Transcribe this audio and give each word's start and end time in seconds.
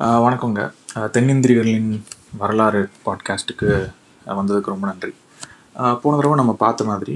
வணக்கங்க. 0.00 0.72
தென்னிந்திரியர்களின் 1.10 2.04
வரலாறு 2.36 2.90
பாட்காஸ்ட்டுக்கு 3.04 3.70
வந்ததுக்கு 4.26 4.70
ரொம்ப 4.72 4.86
நன்றி. 4.86 5.14
போன 5.72 5.96
தடவை 6.02 6.34
நம்ம 6.34 6.52
பார்த்த 6.52 6.84
மாதிரி 6.84 7.14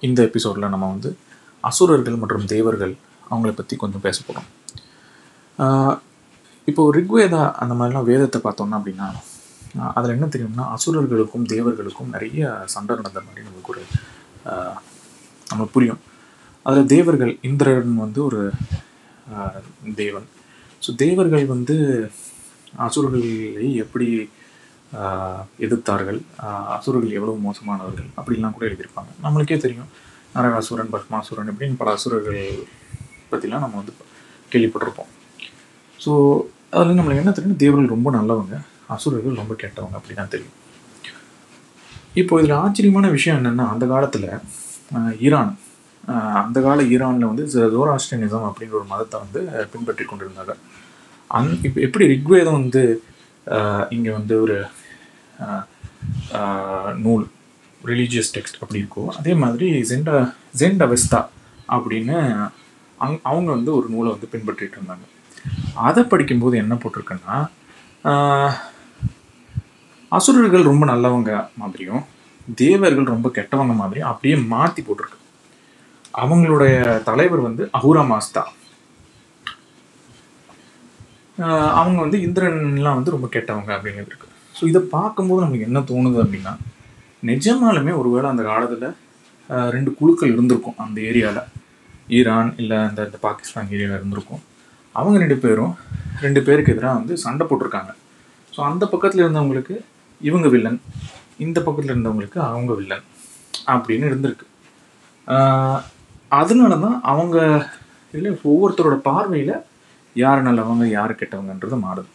இந்த 0.00 0.22
எபிசோடில் 0.22 0.68
நம்ம 0.68 0.88
வந்து 0.88 1.16
அசுரர்கள் 1.60 2.16
மற்றும் 2.16 2.44
தேவர்கள் 2.44 2.94
அவங்கள 3.30 3.52
பற்றி 3.52 3.76
கொஞ்சம் 3.76 4.00
பேச 4.00 4.22
போகிறோம் 4.26 6.00
இப்போ 6.64 6.94
ரிக்வேதா 6.94 7.42
அந்த 7.52 7.74
மாதிரிலாம் 7.74 8.08
வேதத்தை 8.10 8.40
பார்த்தோம்னா 8.44 8.80
அப்படின்னா 8.80 9.08
அதில் 9.94 10.10
என்ன 10.10 10.26
தெரியும்னா 10.26 10.64
அசுரர்களுக்கும் 10.76 11.48
தேவர்களுக்கும் 11.54 12.14
நிறைய 12.16 12.62
சண்டை 12.64 12.96
நடந்த 12.96 13.20
மாதிரி 13.20 13.46
நமக்கு 13.48 13.72
ஒரு 13.72 13.82
ஆஹ் 14.44 14.76
நமக்கு 15.48 15.72
புரியும். 15.72 16.00
அதில் 16.62 16.92
தேவர்கள் 16.96 17.38
இந்திரன் 17.42 17.96
வந்து 17.96 18.24
ஒரு 18.24 18.52
தேவன். 19.94 20.28
ஸோ 20.84 20.90
தேவர்கள் 21.02 21.46
வந்து 21.54 21.76
அசுரர்களை 22.86 23.32
எப்படி 23.84 24.06
எதிர்த்தார்கள்? 25.64 26.20
அசுரர்கள் 26.76 27.16
எவ்வளவு 27.18 27.44
மோசமானவர்கள்? 27.46 28.08
அப்படிலாம் 28.20 28.54
கூட 28.56 28.64
எழுதியிருப்பாங்க. 28.70 29.10
நம்மளுக்கே 29.24 29.58
தெரியும். 29.64 29.90
நரகாசுரன் 30.36 30.92
பத்மாசுரன் 30.94 31.50
இப்படின்னு 31.52 31.80
பல 31.80 31.90
அசுரர்கள் 31.98 32.42
பற்றிலாம் 33.30 33.64
நம்ம 33.64 33.78
வந்து 33.80 33.94
கேள்விப்பட்டிருப்போம். 34.52 35.10
ஸோ 36.04 36.12
அதில் 36.78 36.98
நம்மளுக்கு 36.98 37.22
என்ன 37.24 37.32
தெரியும்? 37.36 37.60
தேவர்கள் 37.62 37.94
ரொம்ப 37.96 38.10
நல்லவங்க. 38.18 38.56
அசுரர்கள் 38.96 39.40
ரொம்ப 39.42 39.54
கெட்டவங்க 39.62 39.98
அப்படி 40.00 40.14
தான் 40.20 40.32
தெரியும். 40.34 40.56
இப்போ 42.20 42.34
இதில் 42.40 42.60
ஆச்சரியமான 42.62 43.08
விஷயம் 43.16 43.38
என்னென்னா 43.40 43.66
அந்த 43.72 43.84
காலத்தில் 43.92 44.30
ஈரான் 45.26 45.52
அந்த 46.40 46.58
கால 46.66 46.82
ஈரானில் 46.94 47.30
வந்து 47.30 47.44
ஜோராஸ்டியனிசம் 47.74 48.46
அப்படின்ற 48.48 48.76
ஒரு 48.80 48.88
மதத்தை 48.92 49.16
வந்து 49.24 49.40
பின்பற்றி 49.72 50.04
கொண்டிருந்தாங்க 50.10 50.54
அந் 51.38 51.50
இப்போ 51.66 51.78
எப்படி 51.86 52.06
ரிக்வேதம் 52.14 52.58
வந்து 52.60 52.82
இங்கே 53.96 54.12
வந்து 54.18 54.34
ஒரு 54.44 54.56
நூல் 57.04 57.24
ரிலீஜியஸ் 57.90 58.32
டெக்ஸ்ட் 58.36 58.58
அப்படி 58.62 58.80
இருக்கோ 58.82 59.04
அதே 59.18 59.34
மாதிரி 59.42 59.68
ஜெண்டா 59.90 60.16
ஜெண்ட் 60.60 60.82
அவெஸ்தா 60.86 61.20
அப்படின்னு 61.76 62.16
அங் 63.04 63.16
அவங்க 63.30 63.48
வந்து 63.56 63.70
ஒரு 63.78 63.86
நூலை 63.92 64.08
வந்து 64.14 64.30
பின்பற்றிட்டு 64.32 64.76
இருந்தாங்க. 64.78 65.04
அதை 65.86 66.02
படிக்கும்போது 66.12 66.56
என்ன 66.62 66.74
போட்டிருக்குன்னா 66.82 67.36
அசுரர்கள் 70.16 70.68
ரொம்ப 70.70 70.84
நல்லவங்க 70.92 71.32
மாதிரியும் 71.60 72.02
தேவர்கள் 72.62 73.12
ரொம்ப 73.14 73.28
கெட்டவங்க 73.38 73.74
மாதிரியும் 73.80 74.10
அப்படியே 74.12 74.36
மாற்றி 74.52 74.80
போட்டிருக்கு. 74.82 75.19
அவங்களுடைய 76.14 76.74
தலைவர் 77.08 77.42
வந்து 77.48 77.62
அஹூரா 77.78 78.02
மாஸ்தா. 78.12 78.42
அவங்க 81.80 81.98
வந்து 82.04 82.18
இந்திரன்லாம் 82.26 82.98
வந்து 82.98 83.14
ரொம்ப 83.14 83.28
கெட்டவங்க 83.34 83.70
அப்படிங்கிறது 83.76 84.10
இருக்கு. 84.12 84.28
ஸோ 84.56 84.62
இதை 84.70 84.80
பார்க்கும்போது 84.96 85.42
நமக்கு 85.44 85.68
என்ன 85.68 85.80
தோணுது 85.90 86.18
அப்படின்னா 86.24 86.52
நிஜமாலுமே 87.30 87.92
ஒருவேளை 88.00 88.26
அந்த 88.32 88.42
காலத்தில் 88.50 88.88
ரெண்டு 89.74 89.90
குழுக்கள் 89.98 90.34
இருந்திருக்கும் 90.34 90.80
அந்த 90.84 90.98
ஏரியாவில் 91.10 91.46
ஈரான் 92.18 92.50
இல்லை 92.62 92.78
அந்த 92.88 93.00
இந்த 93.08 93.18
பாகிஸ்தான் 93.26 93.70
ஏரியாவில் 93.74 93.98
இருந்திருக்கும். 93.98 94.42
அவங்க 94.98 95.16
ரெண்டு 95.22 95.38
பேரும் 95.44 95.72
ரெண்டு 96.24 96.40
பேருக்கு 96.48 96.74
எதிராக 96.74 96.98
வந்து 97.00 97.14
சண்டை 97.24 97.44
போட்டிருக்காங்க. 97.50 97.92
ஸோ 98.54 98.60
அந்த 98.70 98.84
பக்கத்தில் 98.92 99.24
இருந்தவங்களுக்கு 99.24 99.76
இவங்க 100.28 100.46
வில்லன் 100.54 100.78
இந்த 101.46 101.58
பக்கத்தில் 101.66 101.94
இருந்தவங்களுக்கு 101.94 102.38
அவங்க 102.50 102.72
வில்லன் 102.80 103.06
அப்படின்னு 103.74 104.08
இருந்திருக்கு. 104.10 104.46
அதனால 106.30 106.72
தான் 106.84 106.96
அவங்க 107.12 107.36
இல்லை 108.14 108.30
ஒவ்வொருத்தரோட 108.50 108.96
பார்வையில் 109.08 109.54
யார் 110.16 110.46
நல்லவங்க 110.46 110.84
யார் 110.98 111.20
கெட்டவங்கன்றது 111.20 111.76
மாறுது. 111.84 112.10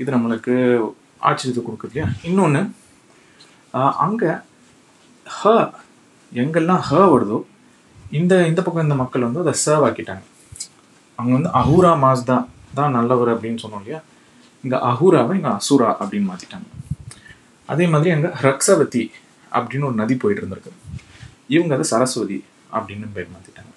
இது 0.00 0.14
நம்மளுக்கு 0.14 0.54
ஆச்சரியத்தை 1.28 1.62
கொடுக்குது 1.64 1.92
இல்லையா? 1.92 2.06
இன்னொன்று 2.28 2.62
அங்கே 4.04 4.30
ஹ 5.26 5.42
எங்கெல்லாம் 6.32 6.82
ஹ 6.88 7.02
வருதோ 7.12 7.38
இந்த 8.18 8.34
இந்த 8.50 8.60
பக்கம் 8.64 8.86
இந்த 8.86 8.96
மக்கள் 9.02 9.26
வந்து 9.28 9.42
அதை 9.44 9.54
சர்வ் 9.64 9.86
ஆக்கிட்டாங்க 9.88 10.24
அங்கே 11.18 11.32
வந்து 11.36 11.50
அஹூரா 11.60 11.92
மாஸ்தா 12.04 12.36
தான் 12.78 12.94
நல்லவர் 12.96 13.32
அப்படின்னு 13.34 13.62
சொன்னோம் 13.64 13.82
இல்லையா? 13.82 14.00
இங்கே 14.64 14.78
அஹூராவை 14.90 15.34
இங்கே 15.38 15.52
அசூரா 15.58 15.88
அப்படின்னு 16.00 16.28
மாற்றிட்டாங்க 16.32 16.68
அதே 17.68 17.86
மாதிரி 17.92 18.10
அங்கே 18.16 18.30
ரக்ஸவதி 18.46 19.04
அப்படின்னு 19.52 19.88
ஒரு 19.90 19.96
நதி 20.02 20.14
போயிட்டு 20.22 20.42
இருந்திருக்கு. 20.42 20.72
இவங்க 21.54 21.72
அது 21.76 21.84
சரஸ்வதி 21.92 22.38
அப்படின்னு 22.78 23.08
பேர் 23.16 23.34
மாற்றிட்டாங்க 23.34 23.72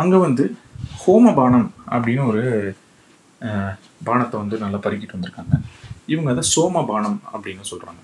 அங்கே 0.00 0.18
வந்து 0.26 0.44
ஹோமபானம் 1.02 1.68
அப்படின்னு 1.94 2.24
ஒரு 2.32 2.42
பானத்தை 4.06 4.36
வந்து 4.42 4.56
நல்லா 4.64 4.78
பறிக்கிட்டு 4.84 5.16
வந்திருக்காங்க. 5.16 5.54
இவங்க 6.12 6.28
அதை 6.34 6.44
சோமபானம் 6.54 7.18
அப்படின்னு 7.32 7.64
சொல்கிறாங்க 7.70 8.00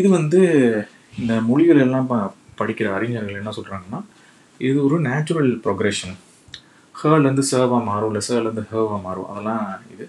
இது 0.00 0.08
வந்து 0.18 0.40
இந்த 1.20 1.32
மொழிகள் 1.48 1.82
எல்லாம் 1.86 2.08
ப 2.10 2.16
படிக்கிற 2.60 2.88
அறிஞர்கள் 2.96 3.40
என்ன 3.40 3.52
சொல்கிறாங்கன்னா 3.56 4.00
இது 4.66 4.76
ஒரு 4.86 4.96
நேச்சுரல் 5.08 5.50
ப்ரொக்ரெஷன் 5.64 6.14
ஹேர்லேருந்து 6.94 7.44
சேவாக 7.50 7.80
மாறும் 7.90 8.10
இல்லை 8.10 8.22
சேர்லேருந்து 8.28 8.64
ஹேவாக 8.72 8.98
மாறும். 9.06 9.28
அதெல்லாம் 9.30 9.64
இது. 9.94 10.04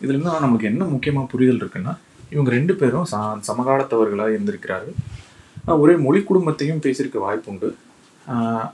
இதுலேருந்து 0.00 0.44
நமக்கு 0.46 0.68
என்ன 0.70 0.84
முக்கியமாக 0.94 1.30
புரிதல் 1.32 1.62
இருக்குன்னா 1.62 1.94
இவங்க 2.34 2.50
ரெண்டு 2.56 2.74
பேரும் 2.80 3.06
ச 3.12 3.16
சமகாலத்தவர்களாக 3.48 4.34
இருந்திருக்கிறார்கள். 4.34 4.96
ஒரே 5.82 5.94
மொழி 6.06 6.20
குடும்பத்தையும் 6.30 6.82
பேசியிருக்க 6.84 7.18
வாய்ப்புண்டு. 7.26 7.68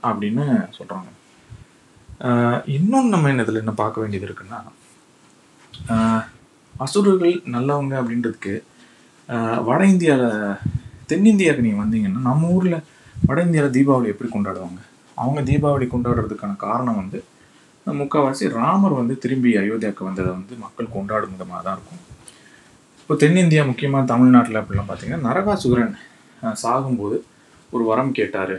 அப்படின்னு 0.09 0.45
சொல்கிறாங்க 0.77 1.09
இன்னொன்று 2.75 3.13
நம்ம 3.13 3.29
என்ன 3.31 3.43
இதில் 3.45 3.63
என்ன 3.63 3.73
பார்க்க 3.81 4.03
வேண்டியது 4.03 4.27
இருக்குன்னா 4.29 4.59
அசுரர்கள் 6.75 7.35
நல்லவங்க 7.55 7.93
அப்படின்றதுக்கு 8.01 8.53
வட 9.67 9.81
இந்தியாவில் 9.93 10.31
தென்னிந்தியாவுக்கு 11.09 11.65
நீங்கள் 11.65 11.83
வந்தீங்கன்னா 11.83 12.21
நம்ம 12.29 12.49
ஊரில் 12.55 12.77
வட 13.15 13.37
இந்தியாவில் 13.47 13.75
தீபாவளி 13.77 14.11
எப்படி 14.13 14.29
கொண்டாடுவாங்க? 14.31 14.79
அவங்க 15.21 15.41
தீபாவளி 15.49 15.85
கொண்டாடுறதுக்கான 15.93 16.57
காரணம் 16.65 16.99
வந்து 17.01 17.19
முக்கால்வாசி 17.87 18.49
ராமர் 18.57 18.99
வந்து 18.99 19.15
திரும்பி 19.23 19.49
அயோத்தியாவுக்கு 19.61 20.07
வந்ததை 20.09 20.29
வந்து 20.37 20.53
மக்கள் 20.65 20.93
கொண்டாடும் 20.95 21.33
விதமாக 21.35 21.61
தான் 21.65 21.77
இருக்கும். 21.77 22.01
இப்போ 23.01 23.15
தென்னிந்தியா 23.23 23.63
முக்கியமாக 23.69 24.09
தமிழ்நாட்டில் 24.11 24.59
அப்படிலாம் 24.61 24.89
பார்த்தீங்கன்னா 24.89 25.25
நரகாசுகரன் 25.29 25.95
சாகும்போது 26.63 27.17
ஒரு 27.73 27.83
வரம் 27.89 28.13
கேட்டார். 28.19 28.55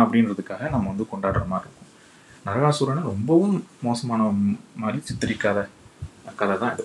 அப்படின்றதுக்காக 0.00 0.68
நம்ம 0.74 0.88
வந்து 0.92 1.06
கொண்டாடுற 1.12 1.42
மாதிரி 1.52 1.66
இருக்கும். 1.68 1.90
நரகாசுரனை 2.46 3.02
ரொம்பவும் 3.12 3.56
மோசமான 3.86 4.28
மாதிரி 4.82 4.98
சித்தரிக்காத 5.08 5.58
கதை 6.40 6.56
தான் 6.62 6.74
இது 6.76 6.84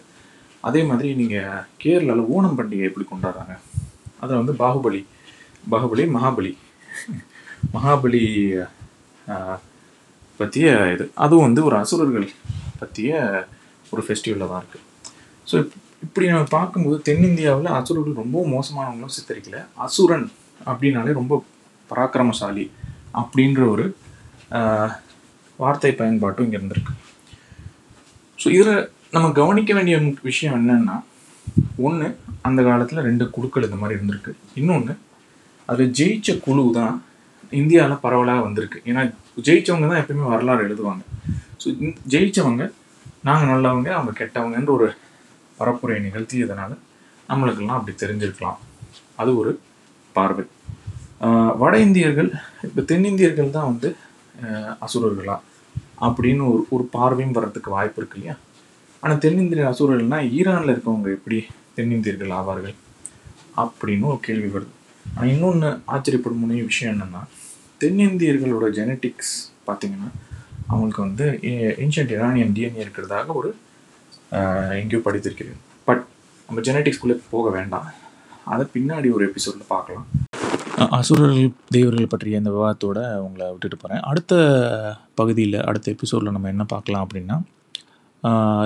அதே 0.68 0.82
மாதிரி 0.90 1.10
நீங்கள் 1.22 1.66
கேரளாவில் 1.84 2.30
ஓணம் 2.36 2.58
பண்டிகை 2.60 2.88
எப்படி 2.90 3.06
கொண்டாடுறாங்க? 3.12 3.54
அதில் 4.22 4.42
வந்து 4.42 4.54
பாகுபலி 4.64 5.02
பாகுபலி 5.74 6.04
மகாபலி. 6.16 6.52
மகாபலி 7.76 8.24
பற்றிய 10.40 10.68
இது 10.94 11.06
அதுவும் 11.24 11.46
வந்து 11.48 11.62
ஒரு 11.70 11.76
அசுரர்கள் 11.82 12.28
பற்றிய 12.82 13.20
ஒரு 13.94 14.02
ஃபெஸ்டிவலாக 14.06 14.50
தான் 14.52 14.62
இருக்குது 14.64 14.86
ஸோ 15.50 15.56
இப்படி 16.06 16.26
நம்ம 16.32 16.50
பார்க்கும்போது 16.58 16.98
தென்னிந்தியாவில் 17.08 17.76
அசுரர்கள் 17.80 18.22
ரொம்ப 18.22 18.38
மோசமானவங்களும் 18.54 19.16
சித்தரிக்கல. 19.18 19.58
அசுரன் 19.86 20.28
அப்படின்னாலே 20.70 21.14
ரொம்ப 21.20 21.34
பராக்கிரமசாலி 21.90 22.66
அப்படின்ற 23.20 23.62
ஒரு 23.74 23.86
வார்த்தை 25.62 25.92
பயன்பாட்டும் 26.00 26.46
இங்கே 26.48 26.60
இருந்திருக்கு. 26.60 26.94
ஸோ 28.42 28.48
இதில் 28.58 28.76
நம்ம 29.16 29.28
கவனிக்க 29.40 29.72
வேண்டிய 29.78 29.96
விஷயம் 30.30 30.58
என்னென்னா 30.60 30.98
ஒன்று 31.88 32.08
அந்த 32.48 32.60
காலத்தில் 32.68 33.06
ரெண்டு 33.08 33.26
குழுக்கள் 33.36 33.68
இந்த 33.68 33.78
மாதிரி 33.82 33.98
இருந்திருக்கு. 33.98 34.32
இன்னொன்று 34.60 34.94
அதில் 35.72 35.94
ஜெயிச்ச 36.00 36.30
குழு 36.46 36.64
தான் 36.80 36.96
இந்தியாவில் 37.60 38.02
பரவலாக 38.06 38.46
வந்திருக்கு. 38.46 38.80
ஏன்னா 38.90 39.02
ஜெயிச்சவங்க 39.48 39.88
தான் 39.92 40.02
எப்பயுமே 40.02 40.28
வரலாறு 40.34 40.66
எழுதுவாங்க. 40.68 41.04
ஸோ 41.62 41.68
ஜெயித்தவங்க 42.14 42.64
நாங்கள் 43.28 43.52
நல்லவங்க 43.54 43.90
அவங்க 43.98 44.14
கெட்டவங்கன்ற 44.22 44.72
ஒரு 44.78 44.88
பரப்புரையை 45.60 46.00
நிகழ்த்தியதுனால 46.08 46.72
நம்மளுக்கெல்லாம் 47.30 47.80
அப்படி 47.80 47.94
தெரிஞ்சிருக்கலாம். 48.04 48.60
அது 49.22 49.32
ஒரு 49.42 49.52
பார்வை. 50.16 50.44
வட 51.62 51.74
இந்தியர்கள் 51.86 52.30
இப்போ 52.68 52.82
தென்னிந்தியர்கள் 52.92 53.56
தான் 53.58 53.70
வந்து 53.72 53.90
அசுரர்களா? 54.86 55.36
அப்படின்னு 56.06 56.44
ஒரு 56.52 56.62
ஒரு 56.76 56.84
பார்வையும் 56.96 57.36
வர்றதுக்கு 57.38 57.70
வாய்ப்பு 57.76 58.00
இருக்கு 58.02 58.18
இல்லையா? 58.18 58.36
ஆனால் 59.04 59.20
தென்னிந்திய 59.24 59.66
அசுரர்கள்னா 59.72 60.20
ஈரானில் 60.38 60.74
இருக்கவங்க 60.74 61.10
எப்படி 61.18 61.38
தென்னிந்தியர்கள் 61.78 62.34
ஆவார்கள்? 62.40 62.76
அப்படின்னு 63.64 64.10
ஒரு 64.12 64.20
கேள்வி 64.28 64.50
வருது. 64.56 64.74
ஆனால் 65.14 65.32
இன்னொன்று 65.34 65.70
ஆச்சரியப்படும் 65.94 66.42
முனைய 66.44 66.64
விஷயம் 66.72 66.94
என்னென்னா 66.96 67.22
தென்னிந்தியர்களோட 67.84 68.66
ஜெனட்டிக்ஸ் 68.80 69.36
பார்த்தீங்கன்னா 69.68 70.10
அவங்களுக்கு 70.72 71.06
வந்து 71.08 71.26
ஏன்ஷியன்ட் 71.84 72.16
இரானியன் 72.18 72.56
டிஎன்ஏ 72.58 72.84
இருக்கிறதாக 72.86 73.36
ஒரு 73.42 73.52
எங்கேயோ 74.82 75.02
படித்திருக்கிறேன். 75.08 75.62
பட் 75.88 76.04
நம்ம 76.48 76.62
ஜெனட்டிக்ஸ்குள்ளே 76.68 77.18
போக 77.36 77.50
வேண்டாம். 77.58 77.88
அதை 78.54 78.66
பின்னாடி 78.76 79.10
ஒரு 79.18 79.24
எபிசோடில் 79.30 79.72
பார்க்கலாம். 79.76 80.08
அசுரர்கள் 80.90 81.56
தேவர்கள் 81.70 82.08
பற்றிய 82.08 82.42
இந்த 82.42 82.52
விவாதத்தோட 82.52 83.00
உங்களை 83.18 83.46
விட்டுட்டு 83.50 83.78
போகிறேன் 83.78 84.02
அடுத்த 84.02 84.34
பகுதியில் 85.16 85.58
அடுத்த 85.60 85.92
எபிசோடில் 85.92 86.32
நம்ம 86.32 86.50
என்ன 86.50 86.64
பார்க்கலாம் 86.64 87.06
அப்படின்னா 87.08 87.38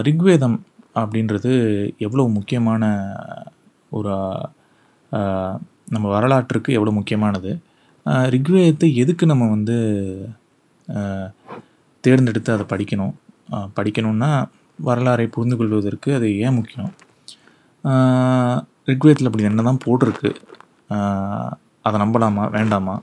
ரிக்வேதம் 0.02 0.58
அப்படின்றது 0.96 1.52
எவ்வளோ 1.98 2.26
முக்கியமான 2.28 2.84
ஒரு 3.90 4.14
நம்ம 5.88 6.06
வரலாற்றுக்கு 6.10 6.72
எவ்வளோ 6.74 6.92
முக்கியமானது? 6.92 7.52
ரிக்வேதத்தை 8.36 8.88
எதுக்கு 8.96 9.26
நம்ம 9.26 9.48
வந்து 9.50 9.76
தேர்ந்தெடுத்து 12.04 12.52
அதை 12.54 12.66
படிக்கணும்? 12.74 13.14
படிக்கணும்னா 13.78 14.32
வரலாறை 14.80 15.26
புரிந்து 15.28 15.58
கொள்வதற்கு 15.58 16.10
அது 16.14 16.28
ஏன் 16.38 16.58
முக்கியம்? 16.60 16.92
ரிக்வேதத்தில் 18.90 19.30
அப்படி 19.30 19.50
என்ன 19.50 19.64
தான் 19.64 19.84
போட்டிருக்கு 19.86 20.32
அதை 21.88 21.98
நம்பலாமா 22.04 22.44
வேண்டாமா 22.58 22.96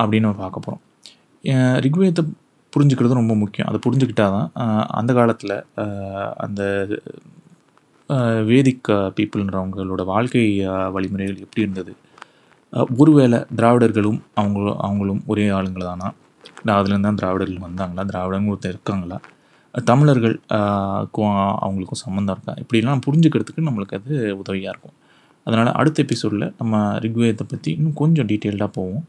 அப்படின்னு 0.00 0.26
நம்ம 0.26 0.42
பார்க்க 0.44 0.66
போகிறோம் 0.66 0.82
ரிக்வேதத்தை 1.84 2.24
புரிஞ்சுக்கிறது 2.72 3.18
ரொம்ப 3.20 3.34
முக்கியம். 3.42 3.68
அதை 3.70 3.78
புரிஞ்சுக்கிட்டா 3.86 4.26
தான் 4.36 4.48
அந்த 4.98 5.10
காலத்தில் 5.18 5.56
அந்த 6.44 6.62
வேதிக் 8.50 8.88
பீப்புள்ன்றவங்களோட 9.16 10.02
வாழ்க்கை 10.12 10.44
வழிமுறைகள் 10.94 11.44
எப்படி 11.44 11.64
இருந்தது? 11.66 11.92
ஒருவேளை 13.02 13.38
திராவிடர்களும் 13.58 14.20
அவங்களும் 14.40 14.80
அவங்களும் 14.86 15.22
ஒரே 15.32 15.44
ஆளுங்களை 15.58 15.84
தானா 15.90 16.08
அதுலேருந்து 16.76 17.08
தான் 17.08 17.20
திராவிடர்கள் 17.20 17.66
வந்தாங்களா? 17.68 18.02
திராவிடங்க 18.10 18.52
ஒருத்தர் 18.54 18.74
இருக்காங்களா? 18.74 19.18
தமிழர்கள் 19.90 20.36
அவங்களுக்கும் 21.66 22.02
சம்மந்தம் 22.04 22.34
இருக்கா? 22.36 22.54
இப்படிலாம் 22.62 23.04
புரிஞ்சுக்கிறதுக்கு 23.06 23.68
நம்மளுக்கு 23.68 23.98
அது 24.00 24.14
உதவியாக 24.42 24.72
இருக்கும். 24.74 24.96
அதனால் 25.44 25.72
அடுத்த 25.72 26.02
எபிசோடில் 26.02 26.52
நம்ம 26.58 26.82
ரிக்வேதத்தை 26.98 27.46
பற்றி 27.48 27.72
இன்னும் 27.72 27.98
கொஞ்சம் 28.02 28.26
டீட்டெயில்டாக 28.26 28.76
போவோம். 28.78 29.04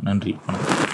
நன்றி 0.00 0.34
வணக்கம். 0.46 0.91